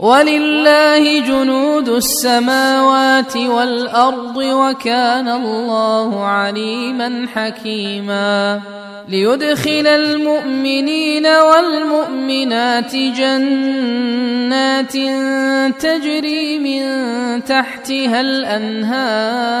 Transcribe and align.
ولله 0.00 1.20
جنود 1.20 1.88
السماوات 1.88 3.36
والأرض 3.36 4.36
وكان 4.36 5.28
الله 5.28 6.24
عليما 6.24 7.26
حكيما 7.34 8.60
ليدخل 9.08 9.86
المؤمنين 9.86 11.26
والمؤمنات 11.26 12.96
جنات 12.96 14.92
تجري 15.82 16.58
من 16.58 16.82
تحتها 17.44 18.20
الأنهار 18.20 19.60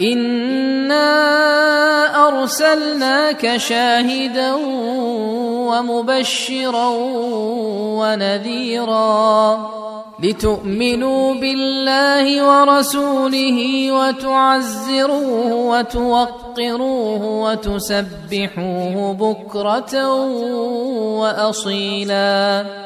انا 0.00 1.08
ارسلناك 2.28 3.56
شاهدا 3.56 4.54
ومبشرا 5.68 6.88
ونذيرا 7.98 9.76
لتؤمنوا 10.22 11.34
بالله 11.34 12.26
ورسوله 12.48 13.92
وتعزروه 13.92 15.52
وتوقروه 15.52 17.22
وتسبحوه 17.24 19.14
بكره 19.14 20.08
واصيلا 21.20 22.85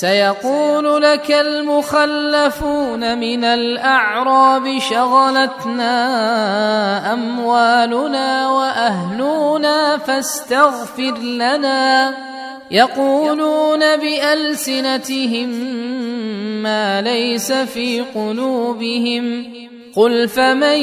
سيقول 0.00 1.02
لك 1.02 1.30
المخلفون 1.30 3.18
من 3.18 3.44
الأعراب 3.44 4.78
شغلتنا 4.78 5.92
أموالنا 7.12 8.50
وأهلنا 8.50 9.98
فاستغفر 9.98 11.18
لنا. 11.18 12.14
يقولون 12.70 13.96
بألسنتهم 13.96 15.48
ما 16.62 17.02
ليس 17.02 17.52
في 17.52 18.00
قلوبهم. 18.14 19.52
قل 19.96 20.28
فمن 20.28 20.78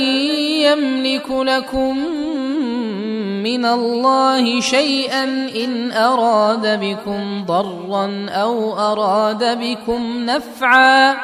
يملك 0.65 1.29
لكم 1.29 2.03
من 3.43 3.65
الله 3.65 4.61
شيئا 4.61 5.23
إن 5.63 5.91
أراد 5.91 6.79
بكم 6.79 7.45
ضرا 7.45 8.25
أو 8.29 8.79
أراد 8.79 9.59
بكم 9.59 10.25
نفعا. 10.25 11.15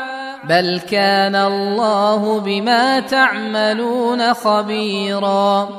بل 0.50 0.80
كان 0.92 1.36
الله 1.36 2.40
بما 2.40 3.00
تعملون 3.00 4.34
خبيرا. 4.34 5.70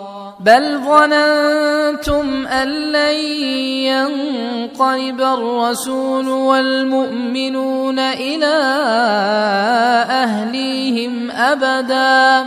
بل 0.40 0.78
ظننتم 0.78 2.46
أن 2.46 2.68
لن 2.68 3.14
ينقلب 3.92 5.20
الرسول 5.20 6.28
والمؤمنون 6.28 7.98
إلى 7.98 8.56
أهليهم 10.10 11.30
ابدا. 11.30 12.46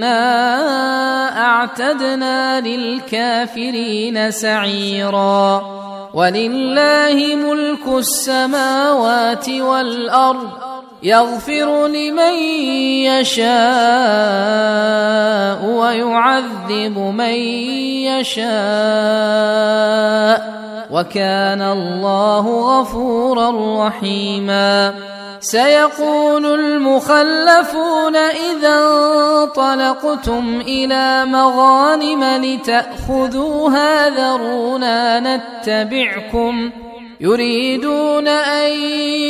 فانا 0.00 1.46
اعتدنا 1.46 2.60
للكافرين 2.60 4.30
سعيرا 4.30 5.62
ولله 6.14 7.36
ملك 7.36 7.86
السماوات 7.98 9.48
والارض 9.48 10.48
يغفر 11.02 11.86
لمن 11.86 12.32
يشاء 13.04 13.50
ويعذب 15.64 16.98
من 16.98 17.34
يشاء 18.08 18.50
وكان 20.90 21.62
الله 21.62 22.80
غفورا 22.80 23.86
رحيما 23.86 24.94
سيقول 25.40 26.46
المخلفون 26.46 28.16
اذا 28.16 28.80
انطلقتم 29.44 30.60
إلى 30.60 31.24
مغانم 31.24 32.24
لتأخذوها 32.44 34.08
ذرونا 34.08 35.20
نتبعكم 35.20 36.70
يريدون 37.20 38.28
أن 38.28 38.70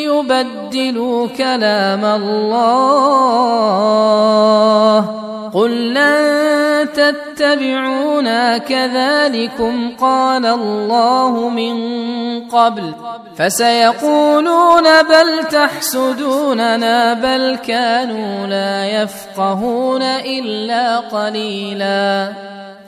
يبدلوا 0.06 1.28
كلام 1.38 2.04
الله. 2.04 2.70
قل 5.54 5.94
لن 5.94 6.88
تتبعونا 6.94 8.58
كذلكم 8.58 9.90
قال 10.00 10.46
الله 10.46 11.48
من 11.48 11.75
قبل. 12.40 12.94
فسيقولون 13.37 15.02
بل 15.02 15.44
تحسدوننا 15.50 17.14
بل 17.14 17.58
كانوا 17.66 18.46
لا 18.46 19.02
يفقهون 19.02 20.02
إلا 20.02 20.98
قليلا. 20.98 22.32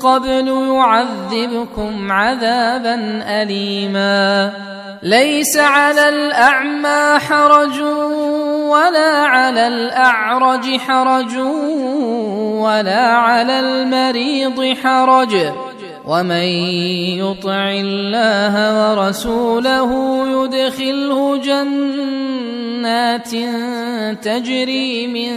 قبل 0.00 0.48
يعذبكم 0.48 2.12
عذابا 2.12 3.22
اليما. 3.26 4.52
ليس 5.02 5.56
على 5.56 6.08
الأعمى 6.08 7.18
حرج 7.18 7.80
ولا 8.68 9.10
على 9.26 9.66
الأعرج 9.66 10.76
حرج 10.76 11.36
ولا 12.58 13.06
على 13.06 13.60
المريض 13.60 14.76
حرج. 14.84 15.36
ومن 16.04 16.46
يطع 17.18 17.70
الله 17.70 18.54
ورسوله 18.90 19.90
يدخله 20.28 21.36
جنات 21.36 23.30
تجري 24.24 25.06
من 25.06 25.32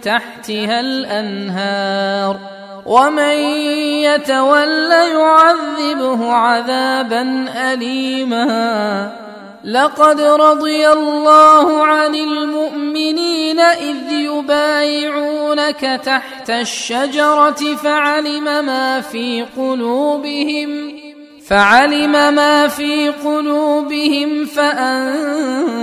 تحتها 0.00 0.80
الأنهار. 0.80 2.53
ومن 2.86 3.36
يتول 4.04 4.92
يعذبه 4.92 6.32
عذابا 6.32 7.46
اليما. 7.72 9.12
لقد 9.64 10.20
رضي 10.20 10.88
الله 10.88 11.86
عن 11.86 12.14
المؤمنين 12.14 13.60
إذ 13.60 14.12
يبايعونك 14.12 16.00
تحت 16.04 16.50
الشجرة 16.50 17.76
فعلم 17.82 18.44
ما 18.44 19.00
في 19.00 19.46
قلوبهم. 19.56 21.03
فعلم 21.48 22.34
ما 22.34 22.68
في 22.68 23.08
قلوبهم 23.08 24.44
فأنزل 24.44 25.76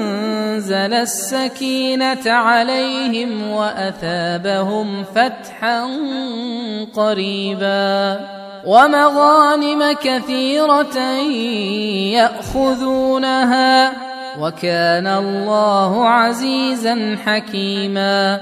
السكينة 0.93 2.31
عليهم 2.31 3.51
وأثابهم 3.51 5.03
فتحا 5.15 5.87
قريبا 6.95 8.19
ومغانم 8.65 9.91
كثيرة 10.03 10.97
يأخذونها 12.13 13.91
وكان 14.39 15.07
الله 15.07 16.07
عزيزا 16.07 17.17
حكيما 17.25 18.41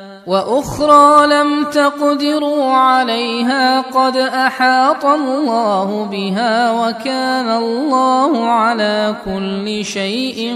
وأخرى 0.27 1.27
لم 1.27 1.63
تقدروا 1.63 2.71
عليها 2.71 3.81
قد 3.81 4.17
أحاط 4.17 5.05
الله 5.05 6.07
بها 6.11 6.71
وكان 6.71 7.49
الله 7.49 8.49
على 8.49 9.15
كل 9.25 9.85
شيء 9.85 10.55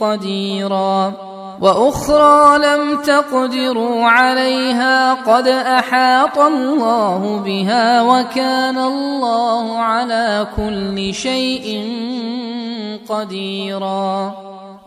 قديرا. 0.00 1.12
وأخرى 1.60 2.58
لم 2.58 2.96
تقدروا 2.96 4.04
عليها 4.04 5.14
قد 5.14 5.48
أحاط 5.48 6.38
الله 6.38 7.42
بها 7.44 8.02
وكان 8.02 8.78
الله 8.78 9.78
على 9.78 10.46
كل 10.56 11.14
شيء 11.14 11.92
قديرا. 13.08 14.34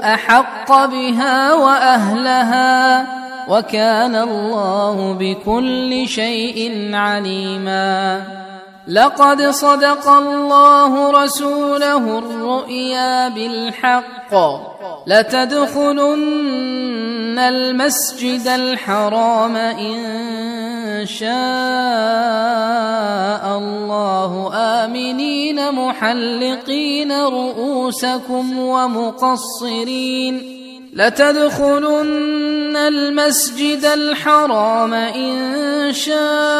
أحق 0.00 0.84
بها 0.86 1.54
وأهلها 1.54 3.06
وكان 3.48 4.16
الله 4.16 5.12
بكل 5.20 6.08
شيء 6.08 6.90
عليما 6.94 8.22
لقد 8.90 9.42
صدق 9.42 10.08
الله 10.08 11.24
رسوله 11.24 12.18
الرؤيا 12.18 13.28
بالحق. 13.28 14.34
لتدخلن 15.06 16.18
المسجد 17.38 18.46
الحرام 18.46 19.56
إن 19.56 21.06
شاء 21.06 21.30
الله. 23.58 24.50
آمنين 24.54 25.72
محلقين 25.72 27.12
رؤوسكم 27.12 28.58
ومقصرين. 28.58 30.56
لتدخلن 30.94 32.76
المسجد 32.76 33.84
الحرام 33.84 34.94
إن 34.94 35.92
شاء 35.92 36.59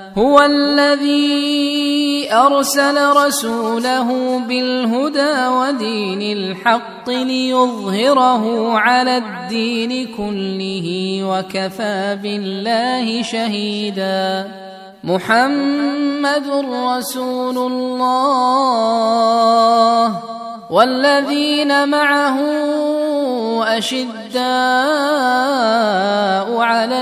هو 0.17 0.39
الذي 0.41 2.27
أرسل 2.33 3.11
رسوله 3.15 4.39
بالهدى 4.47 5.47
ودين 5.47 6.21
الحق 6.37 7.09
ليظهره 7.09 8.73
على 8.77 9.17
الدين 9.17 10.07
كله 10.17 11.19
وكفى 11.23 12.17
بالله 12.23 13.21
شهيدا. 13.21 14.51
محمد 15.03 16.47
رسول 16.73 17.57
الله. 17.57 18.91
والذين 20.71 21.89
معه 21.89 22.37
أشداء 23.77 24.41
على 26.57 27.01